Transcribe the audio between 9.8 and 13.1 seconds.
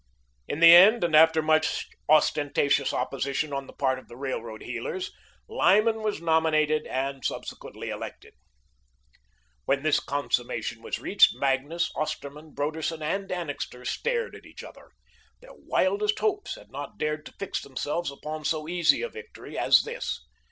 this consummation was reached Magnus, Osterman, Broderson,